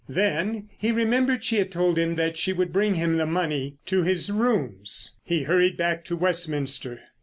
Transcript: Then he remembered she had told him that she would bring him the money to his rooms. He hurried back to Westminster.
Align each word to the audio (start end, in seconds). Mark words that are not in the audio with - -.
Then 0.09 0.69
he 0.79 0.91
remembered 0.91 1.43
she 1.43 1.57
had 1.57 1.71
told 1.71 1.99
him 1.99 2.15
that 2.15 2.35
she 2.35 2.53
would 2.53 2.73
bring 2.73 2.95
him 2.95 3.17
the 3.17 3.27
money 3.27 3.75
to 3.85 4.01
his 4.01 4.31
rooms. 4.31 5.19
He 5.23 5.43
hurried 5.43 5.77
back 5.77 6.03
to 6.05 6.15
Westminster. 6.15 7.01